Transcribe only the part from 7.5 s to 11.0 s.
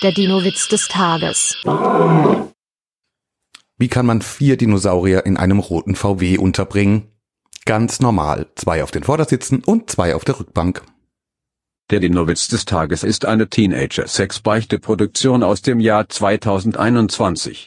Ganz normal. Zwei auf den Vordersitzen und zwei auf der Rückbank.